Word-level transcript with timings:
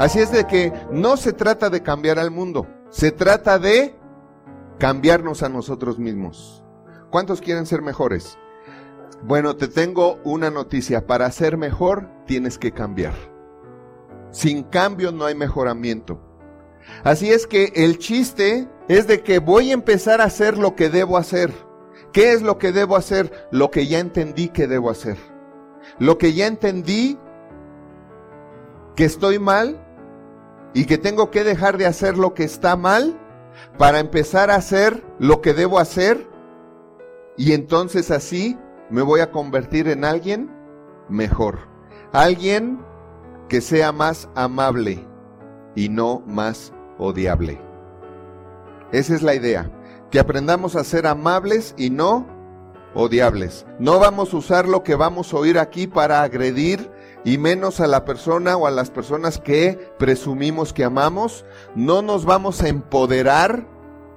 Así 0.00 0.18
es 0.18 0.32
de 0.32 0.46
que 0.46 0.72
no 0.90 1.18
se 1.18 1.34
trata 1.34 1.68
de 1.68 1.82
cambiar 1.82 2.18
al 2.18 2.30
mundo, 2.30 2.66
se 2.88 3.12
trata 3.12 3.58
de 3.58 3.94
cambiarnos 4.78 5.42
a 5.42 5.50
nosotros 5.50 5.98
mismos. 5.98 6.64
¿Cuántos 7.10 7.42
quieren 7.42 7.66
ser 7.66 7.82
mejores? 7.82 8.38
Bueno, 9.22 9.56
te 9.56 9.68
tengo 9.68 10.18
una 10.24 10.48
noticia. 10.48 11.06
Para 11.06 11.30
ser 11.30 11.58
mejor 11.58 12.08
tienes 12.24 12.56
que 12.56 12.72
cambiar. 12.72 13.12
Sin 14.30 14.62
cambio 14.62 15.12
no 15.12 15.26
hay 15.26 15.34
mejoramiento. 15.34 16.18
Así 17.04 17.30
es 17.30 17.46
que 17.46 17.70
el 17.74 17.98
chiste 17.98 18.70
es 18.88 19.06
de 19.06 19.22
que 19.22 19.38
voy 19.38 19.68
a 19.68 19.74
empezar 19.74 20.22
a 20.22 20.24
hacer 20.24 20.56
lo 20.56 20.76
que 20.76 20.88
debo 20.88 21.18
hacer. 21.18 21.52
¿Qué 22.14 22.32
es 22.32 22.40
lo 22.40 22.56
que 22.56 22.72
debo 22.72 22.96
hacer? 22.96 23.48
Lo 23.50 23.70
que 23.70 23.86
ya 23.86 23.98
entendí 23.98 24.48
que 24.48 24.66
debo 24.66 24.88
hacer. 24.88 25.18
Lo 25.98 26.16
que 26.16 26.32
ya 26.32 26.46
entendí 26.46 27.18
que 28.96 29.04
estoy 29.04 29.38
mal 29.38 29.86
y 30.74 30.84
que 30.84 30.98
tengo 30.98 31.30
que 31.30 31.44
dejar 31.44 31.78
de 31.78 31.86
hacer 31.86 32.16
lo 32.16 32.34
que 32.34 32.44
está 32.44 32.76
mal 32.76 33.18
para 33.78 33.98
empezar 33.98 34.50
a 34.50 34.56
hacer 34.56 35.02
lo 35.18 35.40
que 35.40 35.54
debo 35.54 35.78
hacer 35.78 36.28
y 37.36 37.52
entonces 37.52 38.10
así 38.10 38.58
me 38.90 39.02
voy 39.02 39.20
a 39.20 39.30
convertir 39.30 39.88
en 39.88 40.04
alguien 40.04 40.50
mejor. 41.08 41.60
Alguien 42.12 42.84
que 43.48 43.60
sea 43.60 43.92
más 43.92 44.28
amable 44.34 45.06
y 45.74 45.88
no 45.88 46.22
más 46.26 46.72
odiable. 46.98 47.60
Esa 48.92 49.14
es 49.14 49.22
la 49.22 49.34
idea, 49.34 49.70
que 50.10 50.18
aprendamos 50.18 50.76
a 50.76 50.84
ser 50.84 51.06
amables 51.06 51.74
y 51.76 51.90
no 51.90 52.26
odiables. 52.94 53.66
No 53.78 53.98
vamos 53.98 54.34
a 54.34 54.36
usar 54.36 54.68
lo 54.68 54.82
que 54.82 54.96
vamos 54.96 55.32
a 55.32 55.36
oír 55.36 55.58
aquí 55.58 55.86
para 55.86 56.22
agredir 56.22 56.90
y 57.24 57.38
menos 57.38 57.80
a 57.80 57.86
la 57.86 58.04
persona 58.04 58.56
o 58.56 58.66
a 58.66 58.70
las 58.70 58.90
personas 58.90 59.38
que 59.38 59.78
presumimos 59.98 60.72
que 60.72 60.84
amamos. 60.84 61.44
No 61.74 62.02
nos 62.02 62.24
vamos 62.24 62.62
a 62.62 62.68
empoderar 62.68 63.66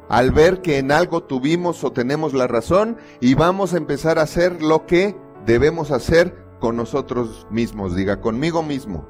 al 0.09 0.31
ver 0.31 0.61
que 0.61 0.77
en 0.77 0.91
algo 0.91 1.23
tuvimos 1.23 1.83
o 1.83 1.91
tenemos 1.91 2.33
la 2.33 2.47
razón 2.47 2.97
y 3.19 3.33
vamos 3.35 3.73
a 3.73 3.77
empezar 3.77 4.19
a 4.19 4.23
hacer 4.23 4.61
lo 4.61 4.85
que 4.85 5.15
debemos 5.45 5.91
hacer 5.91 6.35
con 6.59 6.75
nosotros 6.77 7.47
mismos, 7.49 7.95
diga 7.95 8.21
conmigo 8.21 8.63
mismo. 8.63 9.05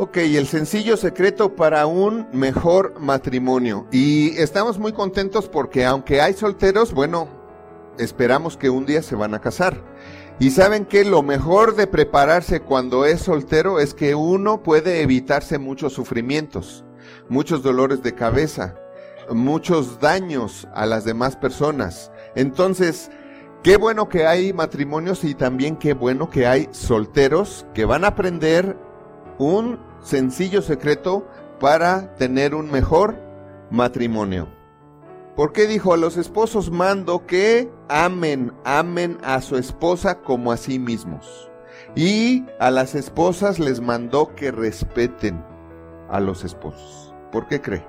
Ok, 0.00 0.18
el 0.18 0.46
sencillo 0.46 0.96
secreto 0.96 1.56
para 1.56 1.86
un 1.86 2.28
mejor 2.32 3.00
matrimonio. 3.00 3.86
Y 3.90 4.36
estamos 4.40 4.78
muy 4.78 4.92
contentos 4.92 5.48
porque 5.48 5.84
aunque 5.84 6.20
hay 6.20 6.34
solteros, 6.34 6.92
bueno, 6.92 7.37
esperamos 7.98 8.56
que 8.56 8.70
un 8.70 8.86
día 8.86 9.02
se 9.02 9.16
van 9.16 9.34
a 9.34 9.40
casar. 9.40 9.82
Y 10.40 10.50
saben 10.50 10.84
que 10.84 11.04
lo 11.04 11.22
mejor 11.22 11.74
de 11.74 11.86
prepararse 11.86 12.60
cuando 12.60 13.04
es 13.04 13.22
soltero 13.22 13.80
es 13.80 13.92
que 13.92 14.14
uno 14.14 14.62
puede 14.62 15.02
evitarse 15.02 15.58
muchos 15.58 15.92
sufrimientos, 15.92 16.84
muchos 17.28 17.62
dolores 17.62 18.02
de 18.02 18.14
cabeza, 18.14 18.76
muchos 19.30 19.98
daños 20.00 20.68
a 20.74 20.86
las 20.86 21.04
demás 21.04 21.36
personas. 21.36 22.12
Entonces, 22.36 23.10
qué 23.64 23.76
bueno 23.76 24.08
que 24.08 24.26
hay 24.26 24.52
matrimonios 24.52 25.24
y 25.24 25.34
también 25.34 25.76
qué 25.76 25.92
bueno 25.92 26.30
que 26.30 26.46
hay 26.46 26.68
solteros 26.70 27.66
que 27.74 27.84
van 27.84 28.04
a 28.04 28.08
aprender 28.08 28.76
un 29.38 29.80
sencillo 30.02 30.62
secreto 30.62 31.26
para 31.58 32.14
tener 32.14 32.54
un 32.54 32.70
mejor 32.70 33.16
matrimonio. 33.70 34.57
¿Por 35.38 35.52
qué 35.52 35.68
dijo 35.68 35.92
a 35.92 35.96
los 35.96 36.16
esposos 36.16 36.72
mando 36.72 37.24
que 37.24 37.70
amen, 37.88 38.52
amen 38.64 39.18
a 39.22 39.40
su 39.40 39.56
esposa 39.56 40.20
como 40.20 40.50
a 40.50 40.56
sí 40.56 40.80
mismos? 40.80 41.48
Y 41.94 42.44
a 42.58 42.72
las 42.72 42.96
esposas 42.96 43.60
les 43.60 43.80
mandó 43.80 44.34
que 44.34 44.50
respeten 44.50 45.40
a 46.10 46.18
los 46.18 46.42
esposos. 46.42 47.14
¿Por 47.30 47.46
qué 47.46 47.62
cree? 47.62 47.86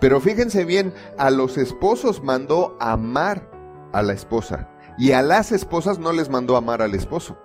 Pero 0.00 0.18
fíjense 0.18 0.64
bien, 0.64 0.94
a 1.18 1.28
los 1.28 1.58
esposos 1.58 2.24
mandó 2.24 2.74
amar 2.80 3.46
a 3.92 4.00
la 4.00 4.14
esposa. 4.14 4.70
Y 4.96 5.12
a 5.12 5.20
las 5.20 5.52
esposas 5.52 5.98
no 5.98 6.14
les 6.14 6.30
mandó 6.30 6.56
amar 6.56 6.80
al 6.80 6.94
esposo. 6.94 7.36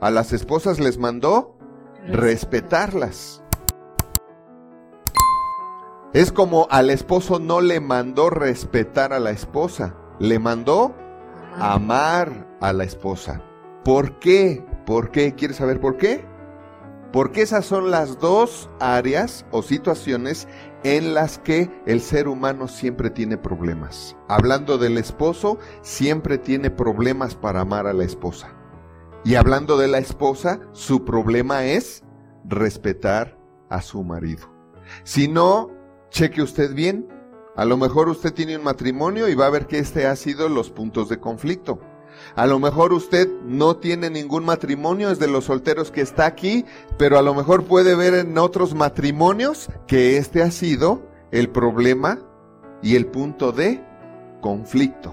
A 0.00 0.10
las 0.10 0.32
esposas 0.32 0.80
les 0.80 0.96
mandó 0.96 1.58
respetarlas. 2.06 3.43
Es 6.14 6.30
como 6.30 6.68
al 6.70 6.90
esposo 6.90 7.40
no 7.40 7.60
le 7.60 7.80
mandó 7.80 8.30
respetar 8.30 9.12
a 9.12 9.18
la 9.18 9.32
esposa, 9.32 9.96
le 10.20 10.38
mandó 10.38 10.94
amar 11.58 12.56
a 12.60 12.72
la 12.72 12.84
esposa. 12.84 13.42
¿Por 13.84 14.20
qué? 14.20 14.64
¿Por 14.86 15.10
qué? 15.10 15.34
¿Quieres 15.34 15.56
saber 15.56 15.80
por 15.80 15.96
qué? 15.96 16.24
Porque 17.12 17.42
esas 17.42 17.66
son 17.66 17.90
las 17.90 18.20
dos 18.20 18.70
áreas 18.78 19.44
o 19.50 19.62
situaciones 19.62 20.46
en 20.84 21.14
las 21.14 21.38
que 21.38 21.68
el 21.84 22.00
ser 22.00 22.28
humano 22.28 22.68
siempre 22.68 23.10
tiene 23.10 23.36
problemas. 23.36 24.16
Hablando 24.28 24.78
del 24.78 24.98
esposo, 24.98 25.58
siempre 25.82 26.38
tiene 26.38 26.70
problemas 26.70 27.34
para 27.34 27.62
amar 27.62 27.88
a 27.88 27.92
la 27.92 28.04
esposa. 28.04 28.54
Y 29.24 29.34
hablando 29.34 29.76
de 29.76 29.88
la 29.88 29.98
esposa, 29.98 30.60
su 30.70 31.04
problema 31.04 31.64
es 31.64 32.04
respetar 32.44 33.36
a 33.68 33.82
su 33.82 34.04
marido. 34.04 34.54
Si 35.02 35.26
no, 35.28 35.70
cheque 36.14 36.42
usted 36.42 36.72
bien. 36.74 37.08
A 37.56 37.64
lo 37.64 37.76
mejor 37.76 38.08
usted 38.08 38.32
tiene 38.32 38.56
un 38.56 38.62
matrimonio 38.62 39.28
y 39.28 39.34
va 39.34 39.46
a 39.46 39.50
ver 39.50 39.66
que 39.66 39.78
este 39.78 40.06
ha 40.06 40.16
sido 40.16 40.48
los 40.48 40.70
puntos 40.70 41.08
de 41.08 41.18
conflicto. 41.18 41.80
A 42.36 42.46
lo 42.46 42.60
mejor 42.60 42.92
usted 42.92 43.28
no 43.42 43.76
tiene 43.76 44.10
ningún 44.10 44.44
matrimonio, 44.44 45.10
es 45.10 45.18
de 45.18 45.26
los 45.26 45.46
solteros 45.46 45.90
que 45.90 46.00
está 46.00 46.26
aquí, 46.26 46.64
pero 46.96 47.18
a 47.18 47.22
lo 47.22 47.34
mejor 47.34 47.64
puede 47.64 47.96
ver 47.96 48.14
en 48.14 48.38
otros 48.38 48.74
matrimonios 48.74 49.68
que 49.88 50.16
este 50.16 50.42
ha 50.42 50.52
sido 50.52 51.02
el 51.32 51.50
problema 51.50 52.20
y 52.80 52.94
el 52.94 53.06
punto 53.06 53.50
de 53.50 53.84
conflicto. 54.40 55.12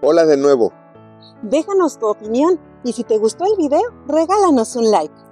Hola 0.00 0.26
de 0.26 0.36
nuevo. 0.36 0.72
Déjanos 1.42 2.00
tu 2.00 2.06
opinión 2.06 2.58
y 2.82 2.92
si 2.92 3.04
te 3.04 3.18
gustó 3.18 3.44
el 3.44 3.56
video, 3.56 3.82
regálanos 4.08 4.74
un 4.74 4.90
like. 4.90 5.31